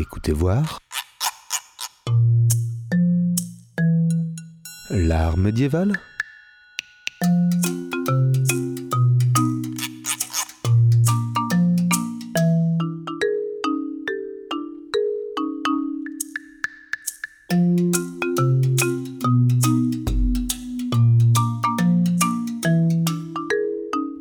[0.00, 0.78] Écoutez voir.
[4.90, 5.92] L'art médiéval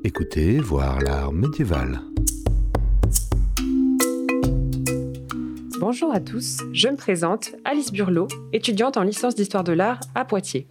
[0.03, 2.06] Écoutez voir l'art médiéval.
[5.99, 10.25] Bonjour à tous, je me présente Alice Burlot, étudiante en licence d'histoire de l'art à
[10.25, 10.67] Poitiers.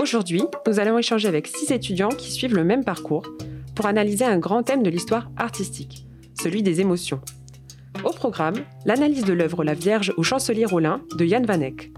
[0.00, 3.26] Aujourd'hui, nous allons échanger avec six étudiants qui suivent le même parcours
[3.76, 6.06] pour analyser un grand thème de l'histoire artistique,
[6.40, 7.20] celui des émotions.
[8.06, 8.54] Au programme,
[8.86, 11.92] l'analyse de l'œuvre La Vierge au chancelier Rollin de Jan van Eyck.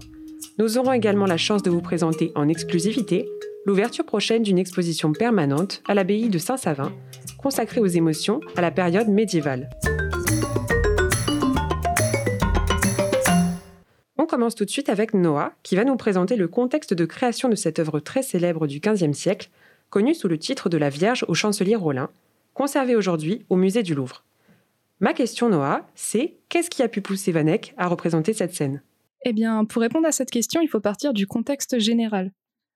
[0.59, 3.29] Nous aurons également la chance de vous présenter en exclusivité
[3.65, 6.91] l'ouverture prochaine d'une exposition permanente à l'abbaye de Saint-Savin,
[7.37, 9.69] consacrée aux émotions à la période médiévale.
[14.27, 17.55] Commence tout de suite avec Noah, qui va nous présenter le contexte de création de
[17.55, 19.49] cette œuvre très célèbre du XVe siècle,
[19.89, 22.09] connue sous le titre de La Vierge au chancelier Rollin,
[22.53, 24.23] conservée aujourd'hui au musée du Louvre.
[24.99, 27.45] Ma question, Noah, c'est qu'est-ce qui a pu pousser Van
[27.77, 28.81] à représenter cette scène?
[29.25, 32.31] Eh bien, pour répondre à cette question, il faut partir du contexte général.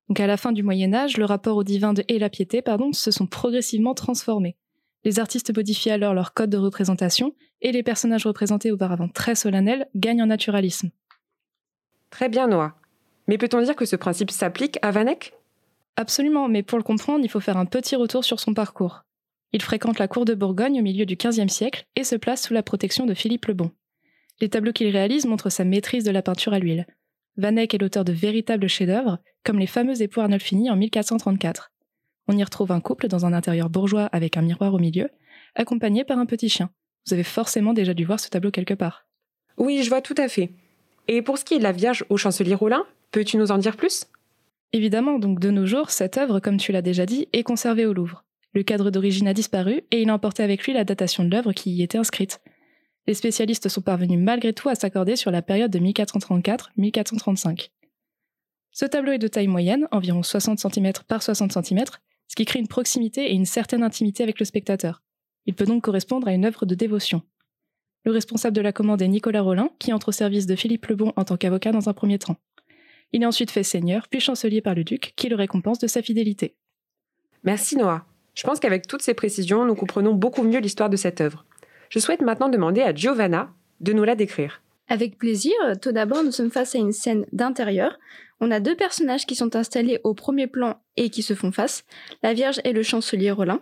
[0.08, 2.92] Donc à la fin du Moyen Âge, le rapport au divin et la piété pardon,
[2.94, 4.56] se sont progressivement transformés.
[5.04, 9.88] Les artistes modifient alors leur code de représentation et les personnages représentés auparavant très solennels
[9.96, 10.92] gagnent en naturalisme.
[12.12, 12.76] Très bien, Noah.
[13.28, 15.34] Mais peut-on dire que ce principe s'applique à Van Eyck
[15.96, 19.04] Absolument, mais pour le comprendre, il faut faire un petit retour sur son parcours.
[19.54, 22.54] Il fréquente la cour de Bourgogne au milieu du XVe siècle et se place sous
[22.54, 23.72] la protection de Philippe le Bon.
[24.40, 26.88] Les tableaux qu'il réalise montrent sa maîtrise de la peinture à l'huile.
[27.38, 31.72] Van Eyck est l'auteur de véritables chefs-d'œuvre, comme les fameux époux Arnolfini en 1434.
[32.28, 35.10] On y retrouve un couple dans un intérieur bourgeois avec un miroir au milieu,
[35.56, 36.70] accompagné par un petit chien.
[37.06, 39.06] Vous avez forcément déjà dû voir ce tableau quelque part.
[39.58, 40.54] Oui, je vois tout à fait.
[41.14, 43.76] Et pour ce qui est de la Vierge au chancelier Rollin, peux-tu nous en dire
[43.76, 44.06] plus?
[44.72, 47.92] Évidemment, donc de nos jours, cette œuvre, comme tu l'as déjà dit, est conservée au
[47.92, 48.24] Louvre.
[48.54, 51.52] Le cadre d'origine a disparu et il a emporté avec lui la datation de l'œuvre
[51.52, 52.40] qui y était inscrite.
[53.08, 57.72] Les spécialistes sont parvenus malgré tout à s'accorder sur la période de 1434-1435.
[58.72, 61.84] Ce tableau est de taille moyenne, environ 60 cm par 60 cm,
[62.30, 65.04] ce qui crée une proximité et une certaine intimité avec le spectateur.
[65.46, 67.22] Il peut donc correspondre à une œuvre de dévotion.
[68.04, 71.14] Le responsable de la commande est Nicolas Rollin, qui entre au service de Philippe Lebon
[71.16, 72.38] en tant qu'avocat dans un premier temps.
[73.14, 76.02] Il est ensuite fait seigneur, puis chancelier par le duc, qui le récompense de sa
[76.02, 76.56] fidélité.
[77.44, 78.06] Merci Noah.
[78.34, 81.46] Je pense qu'avec toutes ces précisions, nous comprenons beaucoup mieux l'histoire de cette œuvre.
[81.90, 83.50] Je souhaite maintenant demander à Giovanna
[83.82, 84.62] de nous la décrire.
[84.88, 85.54] Avec plaisir.
[85.82, 88.00] Tout d'abord, nous sommes face à une scène d'intérieur.
[88.40, 91.84] On a deux personnages qui sont installés au premier plan et qui se font face,
[92.24, 93.62] la Vierge et le chancelier Rollin.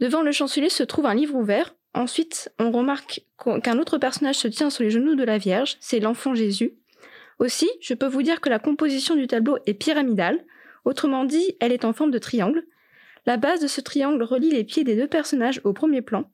[0.00, 1.74] Devant le chancelier se trouve un livre ouvert.
[1.96, 3.22] Ensuite, on remarque
[3.62, 6.74] qu'un autre personnage se tient sur les genoux de la Vierge, c'est l'enfant Jésus.
[7.38, 10.44] Aussi, je peux vous dire que la composition du tableau est pyramidale,
[10.84, 12.66] autrement dit, elle est en forme de triangle.
[13.24, 16.30] La base de ce triangle relie les pieds des deux personnages au premier plan.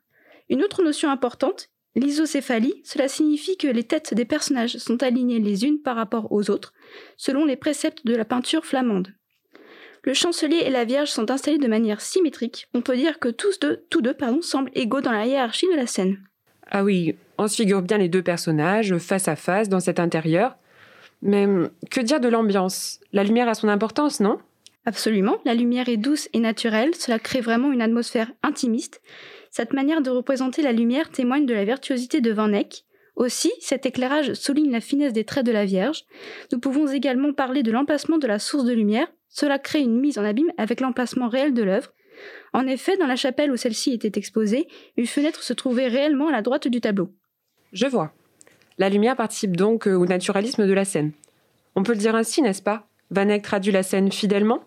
[0.49, 5.65] Une autre notion importante, l'isocéphalie, cela signifie que les têtes des personnages sont alignées les
[5.65, 6.75] unes par rapport aux autres,
[7.17, 9.15] selon les préceptes de la peinture flamande.
[10.05, 12.69] Le chancelier et la Vierge sont installés de manière symétrique.
[12.75, 15.77] On peut dire que tous deux, tous deux pardon, semblent égaux dans la hiérarchie de
[15.77, 16.19] la scène.
[16.71, 20.57] Ah oui, on se figure bien les deux personnages face à face dans cet intérieur.
[21.23, 21.47] Mais
[21.91, 22.99] que dire de l'ambiance?
[23.13, 24.39] La lumière a son importance, non?
[24.85, 29.01] Absolument, la lumière est douce et naturelle, cela crée vraiment une atmosphère intimiste.
[29.51, 32.85] Cette manière de représenter la lumière témoigne de la virtuosité de Van Eyck.
[33.15, 36.05] Aussi, cet éclairage souligne la finesse des traits de la Vierge.
[36.51, 39.07] Nous pouvons également parler de l'emplacement de la source de lumière.
[39.33, 41.93] Cela crée une mise en abîme avec l'emplacement réel de l'œuvre.
[42.53, 46.33] En effet, dans la chapelle où celle-ci était exposée, une fenêtre se trouvait réellement à
[46.33, 47.11] la droite du tableau.
[47.73, 48.13] Je vois.
[48.77, 51.13] La lumière participe donc au naturalisme de la scène.
[51.75, 52.87] On peut le dire ainsi, n'est-ce pas?
[53.11, 54.65] Van Eyck traduit la scène fidèlement?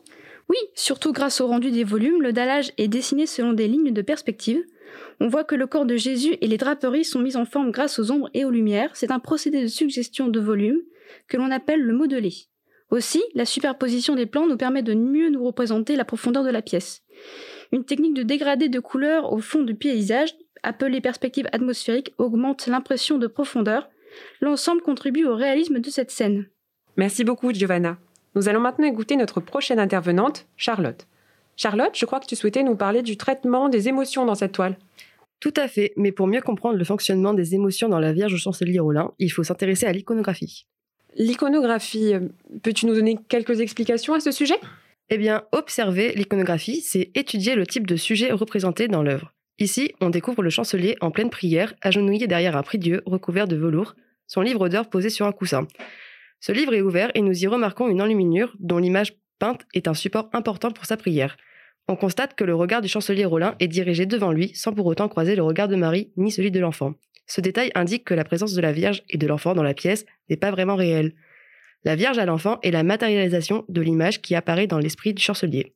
[0.49, 4.01] Oui, surtout grâce au rendu des volumes, le dallage est dessiné selon des lignes de
[4.01, 4.63] perspective.
[5.19, 7.99] On voit que le corps de Jésus et les draperies sont mis en forme grâce
[7.99, 8.95] aux ombres et aux lumières.
[8.95, 10.81] C'est un procédé de suggestion de volume
[11.27, 12.47] que l'on appelle le modelé.
[12.91, 16.61] Aussi, la superposition des plans nous permet de mieux nous représenter la profondeur de la
[16.61, 17.01] pièce.
[17.71, 23.17] Une technique de dégradé de couleurs au fond du paysage, appelée perspective atmosphérique, augmente l'impression
[23.17, 23.89] de profondeur.
[24.39, 26.47] L'ensemble contribue au réalisme de cette scène.
[26.95, 27.97] Merci beaucoup, Giovanna.
[28.35, 31.07] Nous allons maintenant écouter notre prochaine intervenante, Charlotte.
[31.57, 34.77] Charlotte, je crois que tu souhaitais nous parler du traitement des émotions dans cette toile.
[35.39, 38.37] Tout à fait, mais pour mieux comprendre le fonctionnement des émotions dans la Vierge au
[38.37, 40.65] chancelier Rollin, il faut s'intéresser à l'iconographie.
[41.15, 42.27] L'iconographie, euh,
[42.61, 44.59] peux-tu nous donner quelques explications à ce sujet?
[45.09, 49.31] Eh bien, observer l'iconographie, c'est étudier le type de sujet représenté dans l'œuvre.
[49.57, 53.95] Ici, on découvre le chancelier en pleine prière, agenouillé derrière un prie-dieu recouvert de velours,
[54.27, 55.67] son livre d'heures posé sur un coussin.
[56.41, 59.93] Ce livre est ouvert et nous y remarquons une enluminure dont l'image peinte est un
[59.93, 61.37] support important pour sa prière.
[61.87, 65.07] On constate que le regard du chancelier Rollin est dirigé devant lui sans pour autant
[65.07, 66.95] croiser le regard de Marie ni celui de l'enfant.
[67.27, 70.05] Ce détail indique que la présence de la Vierge et de l'enfant dans la pièce
[70.29, 71.13] n'est pas vraiment réelle.
[71.83, 75.73] La Vierge à l'enfant est la matérialisation de l'image qui apparaît dans l'esprit du chancelier.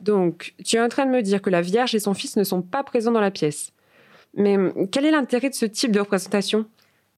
[0.00, 2.44] Donc, tu es en train de me dire que la Vierge et son fils ne
[2.44, 3.72] sont pas présents dans la pièce.
[4.34, 6.66] Mais hum, quel est l'intérêt de ce type de représentation?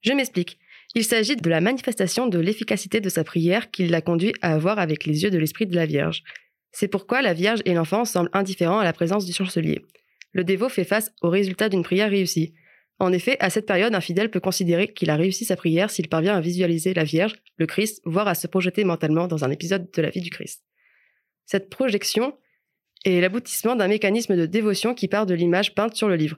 [0.02, 0.58] Je m'explique.
[0.94, 4.78] Il s'agit de la manifestation de l'efficacité de sa prière qui l'a conduit à voir
[4.78, 6.24] avec les yeux de l'esprit de la Vierge.
[6.72, 9.84] C'est pourquoi la Vierge et l'enfant semblent indifférents à la présence du chancelier.
[10.32, 12.54] Le dévot fait face au résultat d'une prière réussie.
[13.00, 16.08] En effet, à cette période, un fidèle peut considérer qu'il a réussi sa prière s'il
[16.08, 19.90] parvient à visualiser la Vierge, le Christ, voire à se projeter mentalement dans un épisode
[19.90, 20.62] de la vie du Christ.
[21.46, 22.36] Cette projection
[23.06, 26.36] est l'aboutissement d'un mécanisme de dévotion qui part de l'image peinte sur le livre.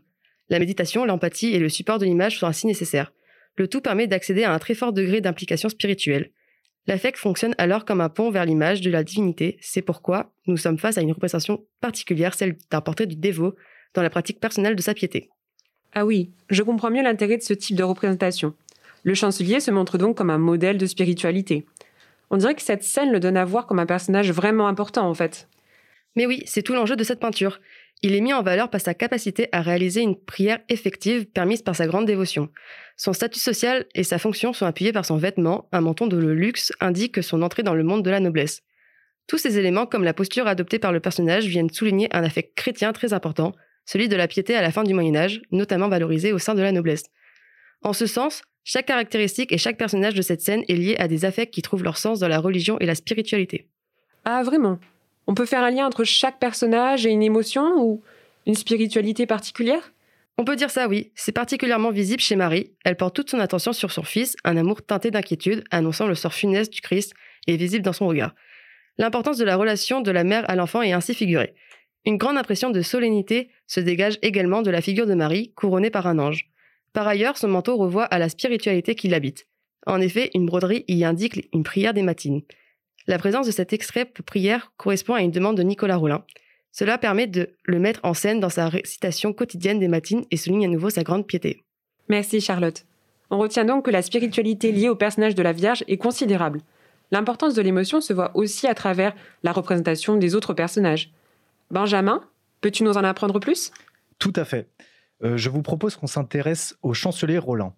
[0.51, 3.13] La méditation, l'empathie et le support de l'image sont ainsi nécessaires.
[3.57, 6.31] Le tout permet d'accéder à un très fort degré d'implication spirituelle.
[6.87, 10.79] L'affect fonctionne alors comme un pont vers l'image de la divinité, c'est pourquoi nous sommes
[10.79, 13.57] face à une représentation particulière, celle d'un portrait du dévot,
[13.95, 15.29] dans la pratique personnelle de sa piété.
[15.95, 18.55] Ah oui, je comprends mieux l'intérêt de ce type de représentation.
[19.03, 21.67] Le chancelier se montre donc comme un modèle de spiritualité.
[22.31, 25.15] On dirait que cette scène le donne à voir comme un personnage vraiment important en
[25.15, 25.49] fait.
[26.17, 27.61] Mais oui, c'est tout l'enjeu de cette peinture.
[28.01, 31.77] Il est mis en valeur par sa capacité à réaliser une prière effective permise par
[31.77, 32.49] sa grande dévotion.
[32.97, 36.73] Son statut social et sa fonction sont appuyés par son vêtement, un menton de luxe
[36.81, 38.63] indique son entrée dans le monde de la noblesse.
[39.27, 42.93] Tous ces éléments, comme la posture adoptée par le personnage, viennent souligner un affect chrétien
[42.93, 43.53] très important,
[43.85, 46.63] celui de la piété à la fin du Moyen Âge, notamment valorisé au sein de
[46.63, 47.05] la noblesse.
[47.83, 51.25] En ce sens, chaque caractéristique et chaque personnage de cette scène est lié à des
[51.25, 53.67] affects qui trouvent leur sens dans la religion et la spiritualité.
[54.25, 54.79] Ah vraiment?
[55.27, 58.03] On peut faire un lien entre chaque personnage et une émotion ou
[58.47, 59.93] une spiritualité particulière?
[60.39, 61.13] On peut dire ça, oui.
[61.15, 62.73] C'est particulièrement visible chez Marie.
[62.85, 66.33] Elle porte toute son attention sur son fils, un amour teinté d'inquiétude, annonçant le sort
[66.33, 67.15] funeste du Christ,
[67.47, 68.35] et visible dans son regard.
[68.99, 71.55] L'importance de la relation de la mère à l'enfant est ainsi figurée.
[72.05, 76.07] Une grande impression de solennité se dégage également de la figure de Marie, couronnée par
[76.07, 76.51] un ange.
[76.93, 79.47] Par ailleurs, son manteau revoit à la spiritualité qui l'habite.
[79.87, 82.43] En effet, une broderie y indique une prière des matines.
[83.07, 86.25] La présence de cet extrait prière correspond à une demande de Nicolas Rollin.
[86.71, 90.65] Cela permet de le mettre en scène dans sa récitation quotidienne des matines et souligne
[90.67, 91.63] à nouveau sa grande piété.
[92.09, 92.85] Merci Charlotte.
[93.31, 96.61] On retient donc que la spiritualité liée au personnage de la Vierge est considérable.
[97.11, 101.11] L'importance de l'émotion se voit aussi à travers la représentation des autres personnages.
[101.73, 102.21] Benjamin,
[102.61, 103.73] peux-tu nous en apprendre plus?
[104.19, 104.69] Tout à fait.
[105.25, 107.75] Euh, je vous propose qu'on s'intéresse au chancelier Roland.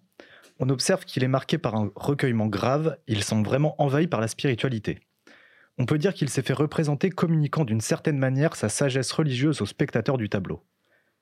[0.59, 4.27] On observe qu'il est marqué par un recueillement grave, il semble vraiment envahi par la
[4.27, 4.99] spiritualité.
[5.77, 9.65] On peut dire qu'il s'est fait représenter communiquant d'une certaine manière sa sagesse religieuse aux
[9.65, 10.61] spectateurs du tableau.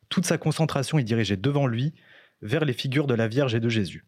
[0.09, 1.93] Toute sa concentration est dirigée devant lui,
[2.41, 4.03] vers les figures de la Vierge et de Jésus.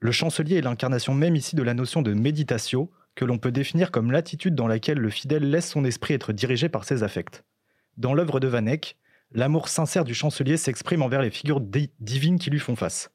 [0.00, 3.90] Le chancelier est l'incarnation même ici de la notion de méditation, que l'on peut définir
[3.90, 7.44] comme l'attitude dans laquelle le fidèle laisse son esprit être dirigé par ses affects.
[7.98, 8.64] Dans l'œuvre de Van
[9.32, 13.10] l'amour sincère du chancelier s'exprime envers les figures divines qui lui font face.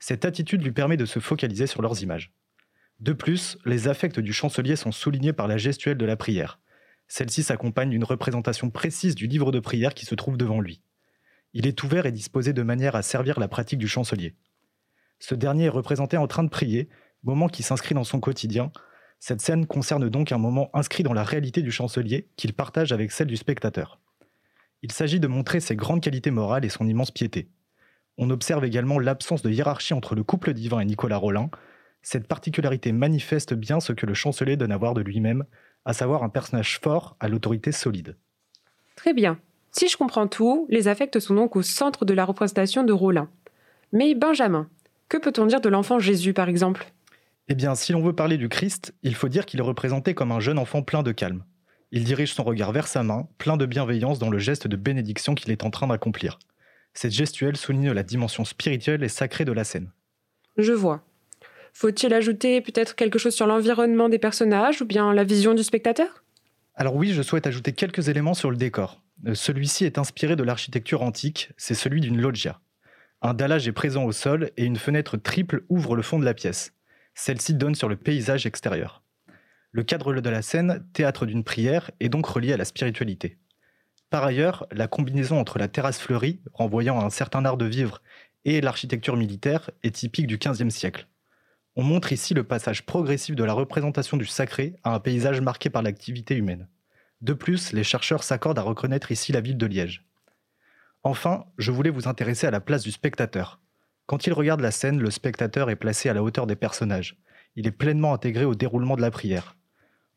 [0.00, 2.32] Cette attitude lui permet de se focaliser sur leurs images.
[2.98, 6.58] De plus, les affects du chancelier sont soulignés par la gestuelle de la prière.
[7.06, 10.82] Celle-ci s'accompagne d'une représentation précise du livre de prière qui se trouve devant lui.
[11.54, 14.34] Il est ouvert et disposé de manière à servir la pratique du chancelier.
[15.20, 16.88] Ce dernier est représenté en train de prier,
[17.22, 18.72] moment qui s'inscrit dans son quotidien.
[19.20, 23.12] Cette scène concerne donc un moment inscrit dans la réalité du chancelier qu'il partage avec
[23.12, 24.00] celle du spectateur.
[24.82, 27.48] Il s'agit de montrer ses grandes qualités morales et son immense piété.
[28.16, 31.50] On observe également l'absence de hiérarchie entre le couple divin et Nicolas Rollin.
[32.02, 35.44] Cette particularité manifeste bien ce que le chancelier donne à voir de lui-même,
[35.84, 38.16] à savoir un personnage fort à l'autorité solide.
[38.96, 39.38] Très bien.
[39.72, 43.28] Si je comprends tout, les affects sont donc au centre de la représentation de Rollin.
[43.92, 44.68] Mais Benjamin,
[45.08, 46.92] que peut-on dire de l'enfant Jésus par exemple?
[47.48, 50.32] Eh bien, si l'on veut parler du Christ, il faut dire qu'il est représenté comme
[50.32, 51.44] un jeune enfant plein de calme.
[51.90, 55.34] Il dirige son regard vers sa main, plein de bienveillance dans le geste de bénédiction
[55.34, 56.38] qu'il est en train d'accomplir.
[56.92, 59.90] Cette gestuelle souligne la dimension spirituelle et sacrée de la scène.
[60.58, 61.02] Je vois.
[61.72, 66.24] Faut-il ajouter peut-être quelque chose sur l'environnement des personnages ou bien la vision du spectateur?
[66.74, 69.02] Alors oui, je souhaite ajouter quelques éléments sur le décor.
[69.26, 72.60] Euh, celui-ci est inspiré de l'architecture antique, c'est celui d'une loggia.
[73.22, 76.34] Un dallage est présent au sol et une fenêtre triple ouvre le fond de la
[76.34, 76.72] pièce.
[77.14, 79.02] Celle-ci donne sur le paysage extérieur.
[79.70, 83.38] Le cadre de la scène, théâtre d'une prière, est donc relié à la spiritualité.
[84.10, 88.00] Par ailleurs, la combinaison entre la terrasse fleurie, renvoyant à un certain art de vivre,
[88.46, 91.06] et l'architecture militaire est typique du XVe siècle.
[91.76, 95.68] On montre ici le passage progressif de la représentation du sacré à un paysage marqué
[95.68, 96.66] par l'activité humaine.
[97.20, 100.04] De plus, les chercheurs s'accordent à reconnaître ici la ville de Liège.
[101.02, 103.60] Enfin, je voulais vous intéresser à la place du spectateur.
[104.06, 107.18] Quand il regarde la scène, le spectateur est placé à la hauteur des personnages.
[107.54, 109.57] Il est pleinement intégré au déroulement de la prière.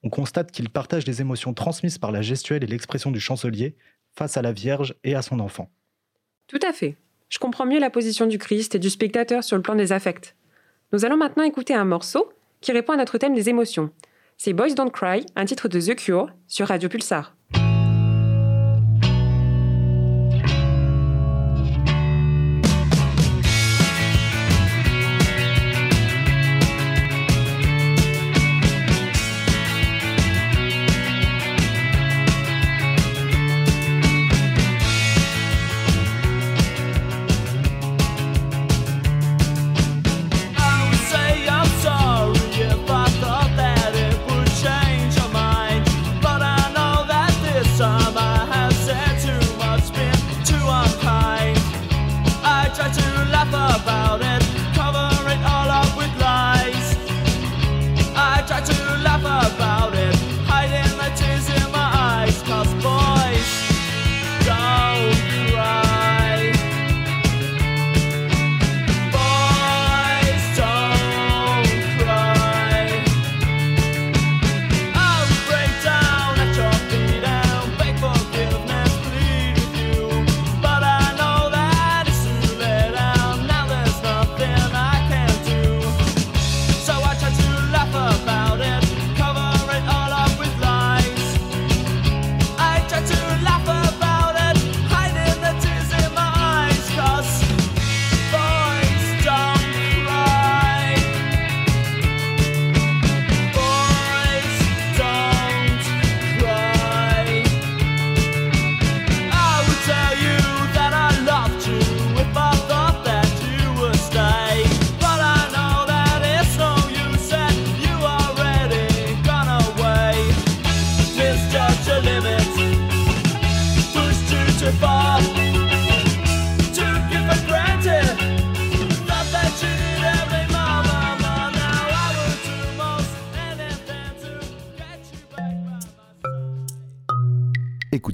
[0.03, 3.75] On constate qu'il partage les émotions transmises par la gestuelle et l'expression du chancelier
[4.13, 5.69] face à la Vierge et à son enfant.
[6.47, 6.97] Tout à fait.
[7.29, 10.35] Je comprends mieux la position du Christ et du spectateur sur le plan des affects.
[10.91, 13.91] Nous allons maintenant écouter un morceau qui répond à notre thème des émotions.
[14.37, 17.35] C'est Boys Don't Cry, un titre de The Cure sur Radio Pulsar.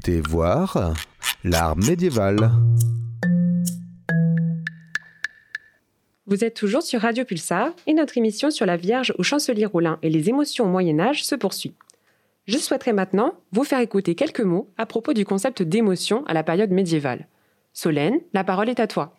[0.07, 0.93] Écoutez voir
[1.43, 2.49] l'art médiéval.
[6.25, 9.99] Vous êtes toujours sur Radio Pulsar et notre émission sur la Vierge au chancelier Rollin
[10.03, 11.75] et les émotions au Moyen Âge se poursuit.
[12.45, 16.43] Je souhaiterais maintenant vous faire écouter quelques mots à propos du concept d'émotion à la
[16.43, 17.27] période médiévale.
[17.73, 19.13] Solène, la parole est à toi.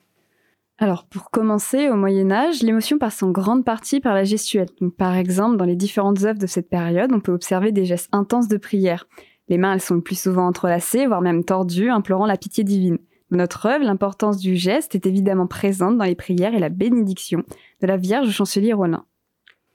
[0.78, 4.68] Alors, pour commencer, au Moyen Âge, l'émotion passe en grande partie par la gestuelle.
[4.80, 8.08] Donc, par exemple, dans les différentes œuvres de cette période, on peut observer des gestes
[8.12, 9.06] intenses de prière.
[9.48, 12.98] Les mains, elles sont le plus souvent entrelacées, voire même tordues, implorant la pitié divine.
[13.30, 17.44] Dans notre œuvre, l'importance du geste est évidemment présente dans les prières et la bénédiction
[17.80, 19.04] de la Vierge chancelier Rollin.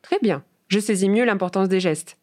[0.01, 2.17] Très bien, je saisis mieux l'importance des gestes.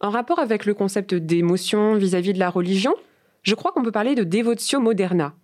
[0.00, 2.94] En rapport avec le concept d'émotion vis-à-vis de la religion,
[3.42, 5.34] je crois qu'on peut parler de devotio moderna.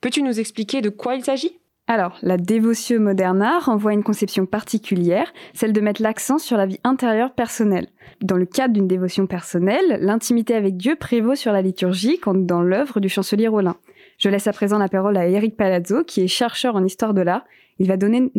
[0.00, 1.58] Peux-tu nous expliquer de quoi il s'agit?
[1.90, 6.66] Alors, la Devotio Moderna renvoie à une conception particulière, celle de mettre l'accent sur la
[6.66, 7.88] vie intérieure personnelle.
[8.20, 12.60] Dans le cadre d'une dévotion personnelle, l'intimité avec Dieu prévaut sur la liturgie, comme dans
[12.60, 13.76] l'œuvre du chancelier Rollin.
[14.18, 17.22] Je laisse à présent la parole à Eric Palazzo, qui est chercheur en histoire de
[17.22, 17.46] l'art.
[17.78, 18.30] Il va donner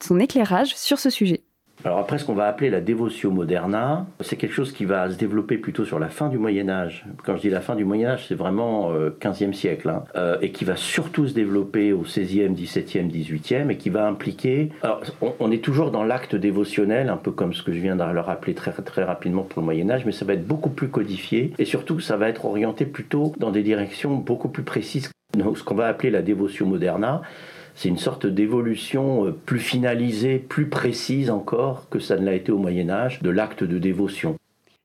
[0.00, 1.42] son éclairage sur ce sujet.
[1.84, 5.16] Alors après, ce qu'on va appeler la Devotio Moderna, c'est quelque chose qui va se
[5.16, 7.04] développer plutôt sur la fin du Moyen Âge.
[7.24, 10.38] Quand je dis la fin du Moyen Âge, c'est vraiment euh, 15e siècle, hein, euh,
[10.42, 14.72] et qui va surtout se développer au 16e, 17e, 18e, et qui va impliquer...
[14.82, 15.02] Alors,
[15.38, 18.20] on, est toujours dans l'acte dévotionnel, un peu comme ce que je viens de le
[18.20, 21.52] rappeler très, très rapidement pour le Moyen Âge, mais ça va être beaucoup plus codifié,
[21.58, 25.10] et surtout, ça va être orienté plutôt dans des directions beaucoup plus précises.
[25.36, 27.22] Donc, ce qu'on va appeler la Devotio Moderna,
[27.78, 32.50] c'est une sorte d'évolution euh, plus finalisée, plus précise encore que ça ne l'a été
[32.50, 34.34] au Moyen Âge de l'acte de dévotion.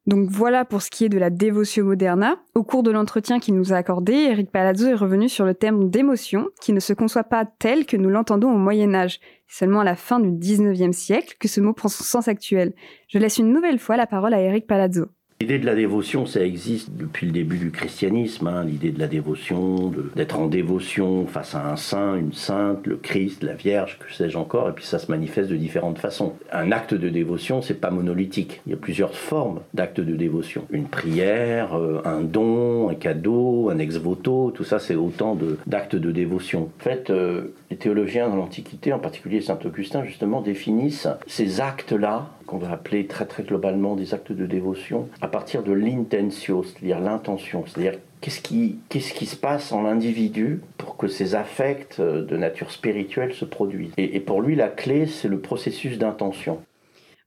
[0.05, 2.35] Donc voilà pour ce qui est de la Devotio Moderna.
[2.53, 5.89] Au cours de l'entretien qu'il nous a accordé, Eric Palazzo est revenu sur le terme
[5.89, 9.19] d'émotion, qui ne se conçoit pas tel que nous l'entendons au Moyen Âge.
[9.47, 12.73] C'est seulement à la fin du 19e siècle que ce mot prend son sens actuel.
[13.07, 15.05] Je laisse une nouvelle fois la parole à Eric Palazzo.
[15.41, 18.47] L'idée de la dévotion, ça existe depuis le début du christianisme.
[18.47, 22.87] hein, L'idée de la dévotion, de- d'être en dévotion face à un saint, une sainte,
[22.87, 24.69] le Christ, la Vierge, que sais-je encore.
[24.69, 26.33] Et puis ça se manifeste de différentes façons.
[26.53, 28.61] Un acte de dévotion, c'est pas monolithique.
[28.65, 30.63] Il y a plusieurs formes d'actes de dévotion.
[30.71, 35.57] Une prière, euh, un don, un cadeau, un ex voto, tout ça, c'est autant de-
[35.67, 36.69] d'actes de, dévotion.
[36.79, 42.29] En fait, euh, les théologiens dans l'Antiquité, en particulier Saint Augustin, justement, définissent ces actes-là
[42.45, 46.99] qu'on va appeler très très globalement des actes de dévotion, à partir de l'intentio, c'est-à-dire
[46.99, 52.23] l'intention, c'est-à-dire qu'est-ce qui, qu'est-ce qui se passe en l'individu pour que ces affects euh,
[52.23, 53.91] de nature spirituelle se produisent?
[53.97, 56.59] Et, pour lui, la clé, c'est le processus d'intention.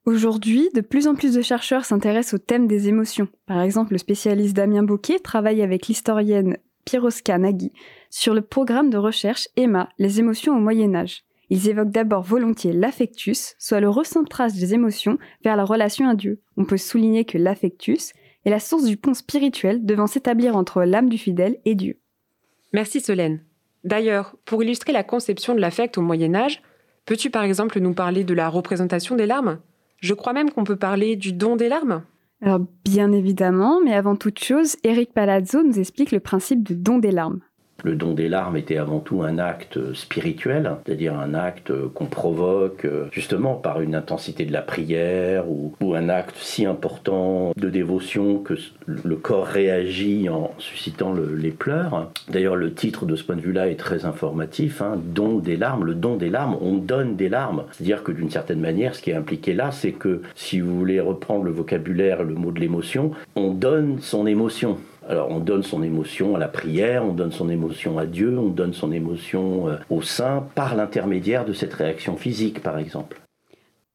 [0.07, 3.29] Aujourd'hui, de plus en plus de chercheurs s'intéressent au thème des émotions.
[3.47, 7.73] Par exemple, le spécialiste Damien Bocquet travaille avec l'historienne Piroska Nagy
[8.09, 11.26] sur le programme de recherche EMMA, les émotions au Moyen Âge.
[11.49, 16.41] Ils évoquent d'abord volontiers l'affectus, soit le recentrage des émotions vers la relation à Dieu.
[16.57, 18.13] On peut souligner que l'affectus
[18.45, 21.99] est la source du pont spirituel devant s'établir entre l'âme du fidèle et Dieu.
[22.73, 23.43] Merci Solène.
[23.85, 26.63] D'ailleurs, pour illustrer la conception de l'affect au Moyen Âge,
[27.05, 29.61] peux-tu par exemple nous parler de la représentation des larmes?
[30.01, 32.03] Je crois même qu'on peut parler du don des larmes.
[32.43, 36.99] Alors bien évidemment, mais avant toute chose, Eric Palazzo nous explique le principe du don
[36.99, 37.41] des larmes.
[37.85, 42.85] Le don des larmes était avant tout un acte spirituel, c'est-à-dire un acte qu'on provoque
[42.85, 48.39] euh, justement par une intensité de la prière ou, un acte si important de dévotion
[48.39, 48.55] que
[48.87, 52.11] le corps réagit en suscitant le- les pleurs.
[52.29, 55.85] D'ailleurs, le titre de ce point de vue-là est très informatif, hein, don des larmes.
[55.85, 57.65] Le don des larmes, on donne des larmes.
[57.73, 61.01] C'est-à-dire que d'une certaine manière, ce qui est impliqué là, c'est que si vous voulez
[61.01, 64.79] reprendre le vocabulaire, le mot de l'émotion, on donne son émotion.
[65.09, 68.49] Alors on donne son émotion à la prière, on donne son émotion à Dieu, on
[68.49, 73.21] donne son émotion euh, au saint par l'intermédiaire de cette réaction physique par exemple.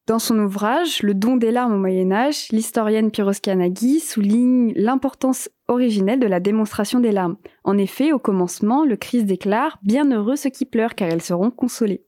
[0.07, 5.49] Dans son ouvrage Le don des larmes au Moyen Âge, l'historienne Piroska Nagy souligne l'importance
[5.67, 7.37] originelle de la démonstration des larmes.
[7.63, 12.03] En effet, au commencement, le Christ déclare Bienheureux ceux qui pleurent car elles seront consolés.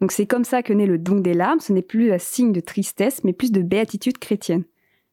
[0.00, 2.52] Donc c'est comme ça que naît le don des larmes, ce n'est plus un signe
[2.52, 4.64] de tristesse mais plus de béatitude chrétienne.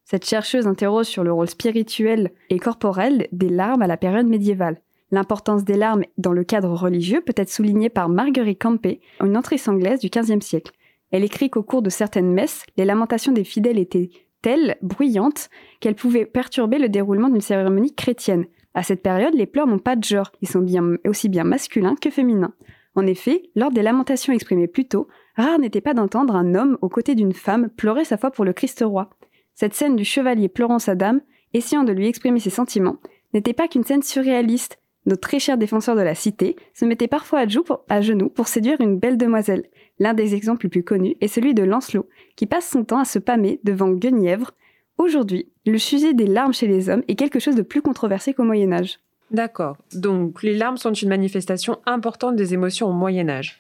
[0.05, 4.79] Cette chercheuse interroge sur le rôle spirituel et corporel des larmes à la période médiévale.
[5.09, 9.67] L'importance des larmes dans le cadre religieux peut être soulignée par Marguerite Campé, une autrice
[9.67, 10.73] anglaise du XVe siècle.
[11.09, 14.11] Elle écrit qu'au cours de certaines messes, les lamentations des fidèles étaient
[14.43, 18.45] telles, bruyantes, qu'elles pouvaient perturber le déroulement d'une cérémonie chrétienne.
[18.75, 20.63] À cette période, les pleurs n'ont pas de genre, ils sont
[21.07, 22.53] aussi bien masculins que féminins.
[22.93, 26.89] En effet, lors des lamentations exprimées plus tôt, rare n'était pas d'entendre un homme aux
[26.89, 29.09] côtés d'une femme pleurer sa foi pour le Christ roi.
[29.55, 31.21] Cette scène du chevalier pleurant sa dame,
[31.53, 32.97] essayant de lui exprimer ses sentiments,
[33.33, 34.79] n'était pas qu'une scène surréaliste.
[35.05, 37.45] Nos très chers défenseurs de la cité se mettaient parfois
[37.89, 39.63] à, genoux pour séduire une belle demoiselle.
[39.99, 43.05] L'un des exemples les plus connus est celui de Lancelot, qui passe son temps à
[43.05, 44.51] se pâmer devant Guenièvre.
[44.97, 48.43] Aujourd'hui, le sujet des larmes chez les hommes est quelque chose de plus controversé qu'au
[48.43, 48.99] Moyen Âge.
[49.31, 49.77] D'accord.
[49.93, 53.59] Donc les larmes sont une manifestation importante des émotions au Moyen Âge.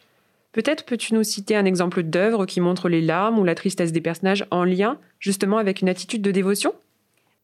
[0.55, 3.99] Peut-être peux-tu nous citer un exemple d'œuvre qui montre les larmes ou la tristesse des
[3.99, 6.73] personnages en lien justement avec une attitude de dévotion?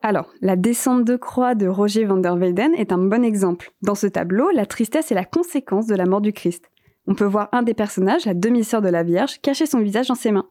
[0.01, 3.73] Alors, la descente de croix de Roger van der Weyden est un bon exemple.
[3.81, 6.71] Dans ce tableau, la tristesse est la conséquence de la mort du Christ.
[7.05, 10.15] On peut voir un des personnages, la demi-sœur de la Vierge, cacher son visage dans
[10.15, 10.47] ses mains.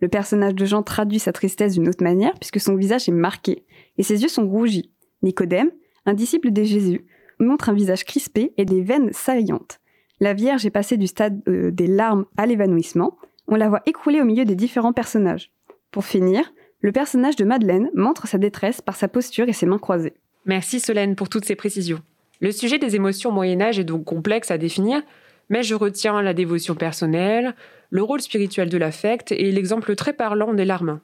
[0.00, 3.64] Le personnage de Jean traduit sa tristesse d'une autre manière puisque son visage est marqué
[3.98, 4.90] et ses yeux sont rougis.
[5.22, 5.70] Nicodème,
[6.06, 7.06] un disciple de Jésus,
[7.38, 9.79] montre un visage crispé et des veines saillantes.
[10.22, 13.16] La Vierge est passée du stade euh, des larmes à l'évanouissement.
[13.48, 15.50] On la voit écrouler au milieu des différents personnages.
[15.90, 16.52] Pour finir,
[16.82, 20.12] le personnage de Madeleine montre sa détresse par sa posture et ses mains croisées.
[20.44, 22.02] Merci Solène pour toutes ces précisions.
[22.40, 25.00] Le sujet des émotions au Moyen Âge est donc complexe à définir,
[25.48, 27.54] mais je retiens la dévotion personnelle,
[27.88, 31.00] le rôle spirituel de l'affect et l'exemple très parlant des larmes.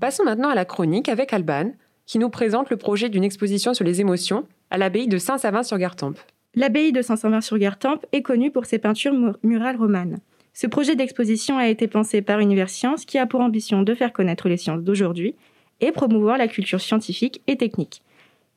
[0.00, 1.72] Passons maintenant à la chronique avec Alban,
[2.10, 6.18] qui nous présente le projet d'une exposition sur les émotions à l'abbaye de Saint-Savin-sur-Gartempe.
[6.56, 10.18] L'abbaye de Saint-Savin-sur-Gartempe est connue pour ses peintures mu- murales romanes.
[10.52, 14.12] Ce projet d'exposition a été pensé par Univers Sciences qui a pour ambition de faire
[14.12, 15.36] connaître les sciences d'aujourd'hui
[15.80, 18.02] et promouvoir la culture scientifique et technique.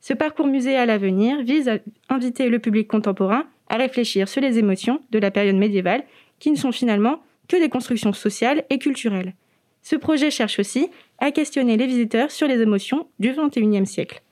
[0.01, 1.77] Ce parcours musée à l'avenir vise à
[2.09, 6.05] inviter le public contemporain à réfléchir sur les émotions de la période médiévale
[6.39, 9.35] qui ne sont finalement que des constructions sociales et culturelles.
[9.83, 14.23] Ce projet cherche aussi à questionner les visiteurs sur les émotions du XXIe siècle.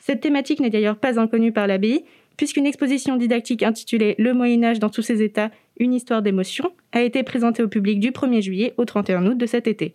[0.00, 2.04] Cette thématique n'est d'ailleurs pas inconnue par l'abbaye
[2.36, 7.02] puisqu'une exposition didactique intitulée Le Moyen Âge dans tous ses états, une histoire d'émotion, a
[7.02, 9.94] été présentée au public du 1er juillet au 31 août de cet été.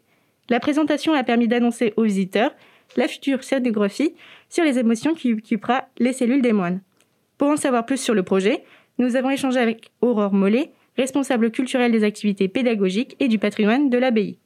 [0.50, 2.54] La présentation a permis d'annoncer aux visiteurs
[2.96, 4.14] la future scénographie
[4.50, 6.82] sur les émotions qui occupera les cellules des moines.
[7.38, 8.64] Pour en savoir plus sur le projet,
[8.98, 13.98] nous avons échangé avec Aurore Mollet, responsable culturelle des activités pédagogiques et du patrimoine de
[13.98, 14.38] l'abbaye.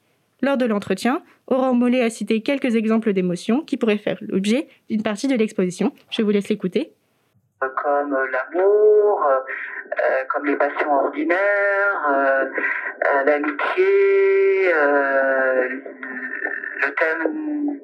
[0.42, 5.04] Lors de l'entretien, Aurore Mollet a cité quelques exemples d'émotions qui pourraient faire l'objet d'une
[5.04, 5.94] partie de l'exposition.
[6.10, 6.94] Je vous laisse l'écouter.
[7.60, 9.40] comme euh, l'amour, euh,
[10.00, 12.46] euh, comme les passions ordinaires, euh,
[13.06, 15.70] euh, l'amitié, euh,
[16.82, 17.82] le thème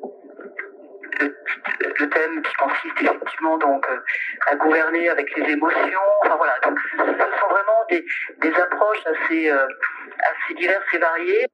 [1.19, 3.99] le, thème qui consiste effectivement donc euh,
[4.47, 5.99] à gouverner avec les émotions.
[6.23, 8.05] Enfin voilà, ce sont vraiment des,
[8.61, 9.67] approches euh,
[10.19, 11.47] assez diverses et variées.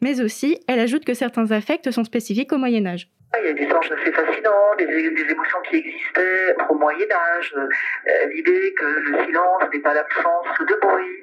[0.00, 3.08] Mais aussi, elle ajoute que certains affects sont spécifiques au Moyen Âge.
[3.40, 8.26] Il y a des anges assez fascinants, des, émotions qui existaient au Moyen Âge, euh,
[8.32, 11.22] l'idée que le silence n'est pas l'absence de bruit.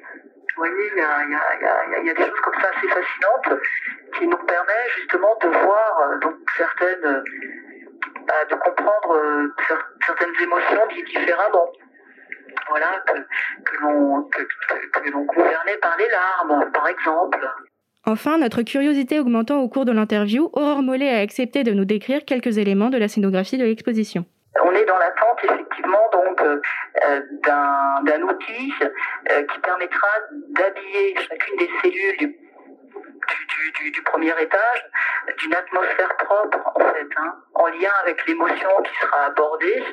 [0.56, 3.60] Vous voyez, il y a, des choses comme ça assez fascinantes
[4.16, 7.24] qui nous permettent justement de voir euh, donc certaines, euh,
[8.26, 11.72] bah, de comprendre cer- certaines émotions di- différemment.
[12.68, 13.18] Voilà, que,
[13.70, 17.38] que l'on gouvernait par les larmes, par exemple.
[18.08, 22.24] Enfin, notre curiosité augmentant au cours de l'interview, Aurore Mollet a accepté de nous décrire
[22.24, 24.24] quelques éléments de la scénographie de l'exposition.
[24.64, 26.60] On est dans l'attente effectivement donc euh,
[27.42, 30.06] d'un outil euh, qui permettra
[30.50, 32.36] d'habiller chacune des cellules
[33.92, 34.84] du premier étage
[35.38, 39.84] d'une atmosphère propre en fait, hein, en lien avec l'émotion qui sera abordée,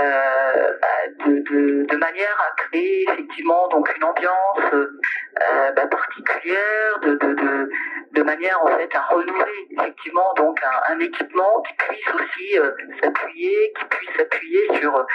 [0.00, 8.62] euh, bah, de, manière à créer effectivement donc une ambiance euh, bah, particulière, de, manière
[8.62, 12.70] en fait à renouveler effectivement donc un, équipement qui puisse aussi euh,
[13.02, 15.06] s'appuyer, qui puisse s'appuyer sur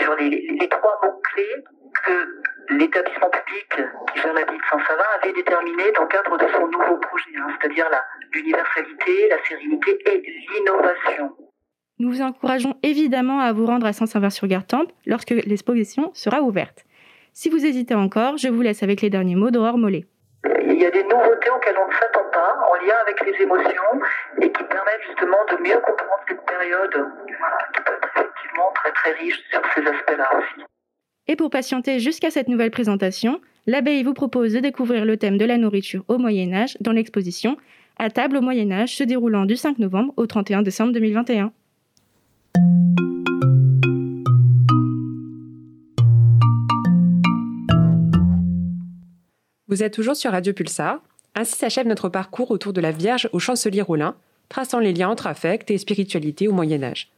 [0.00, 1.64] sur les trois mots clés
[2.04, 3.68] que l'établissement public
[4.12, 7.30] qui gère la ville de Saint-Savin avait déterminé dans le cadre de son nouveau projet,
[7.38, 10.22] hein, c'est-à-dire la- l'universalité, la sérénité et
[10.54, 11.36] l'innovation.
[11.98, 16.84] Nous vous encourageons évidemment à vous rendre à Saint-Sauveur-sur-Gartempe lorsque l'exposition sera ouverte.
[17.32, 20.04] Si vous hésitez encore, je vous laisse avec les derniers mots d'Aurore Mollet.
[20.66, 24.00] Il y a des nouveautés auxquelles on ne s'attend pas, en lien avec les émotions,
[24.42, 28.92] et qui permettent justement de mieux comprendre cette période, voilà, qui peut être effectivement très
[28.92, 30.66] très riche sur ces aspects-là aussi.
[31.26, 35.44] Et pour patienter jusqu'à cette nouvelle présentation, l'abbaye vous propose de découvrir le thème de
[35.46, 37.56] la nourriture au Moyen Âge dans l'exposition
[37.96, 41.50] À table au Moyen Âge se déroulant du 5 novembre au 31 décembre 2021.
[49.66, 51.00] Vous êtes toujours sur Radio Pulsar.
[51.34, 54.14] Ainsi s'achève notre parcours autour de la Vierge au chancelier Rollin,
[54.50, 57.08] traçant les liens entre affect et spiritualité au Moyen Âge.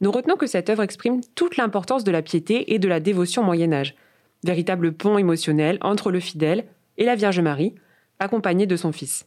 [0.00, 3.42] Nous retenons que cette œuvre exprime toute l'importance de la piété et de la dévotion
[3.42, 3.94] au Moyen Âge,
[4.44, 6.66] véritable pont émotionnel entre le fidèle
[6.98, 7.74] et la Vierge Marie,
[8.18, 9.26] accompagnée de son Fils.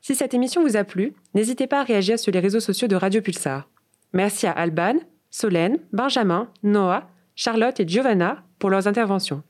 [0.00, 2.96] Si cette émission vous a plu, n'hésitez pas à réagir sur les réseaux sociaux de
[2.96, 3.68] Radio Pulsar.
[4.12, 4.94] Merci à Alban,
[5.30, 9.42] Solène, Benjamin, Noah, Charlotte et Giovanna pour leurs interventions.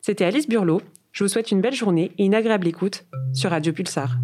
[0.00, 0.82] C'était Alice Burlot.
[1.12, 4.16] Je vous souhaite une belle journée et une agréable écoute sur Radio Pulsar.